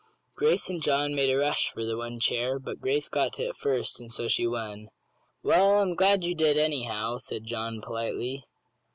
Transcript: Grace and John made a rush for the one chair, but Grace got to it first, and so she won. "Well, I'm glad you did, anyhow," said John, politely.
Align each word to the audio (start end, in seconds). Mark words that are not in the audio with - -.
Grace 0.33 0.67
and 0.67 0.81
John 0.81 1.13
made 1.13 1.29
a 1.29 1.35
rush 1.37 1.69
for 1.69 1.85
the 1.85 1.95
one 1.95 2.19
chair, 2.19 2.57
but 2.57 2.81
Grace 2.81 3.07
got 3.07 3.33
to 3.33 3.43
it 3.43 3.55
first, 3.55 3.99
and 3.99 4.11
so 4.11 4.27
she 4.27 4.47
won. 4.47 4.87
"Well, 5.43 5.79
I'm 5.79 5.93
glad 5.93 6.23
you 6.23 6.33
did, 6.33 6.57
anyhow," 6.57 7.19
said 7.19 7.45
John, 7.45 7.81
politely. 7.83 8.45